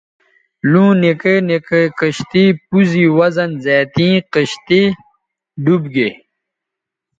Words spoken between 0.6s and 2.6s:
لُوں نکے نکے کشتئ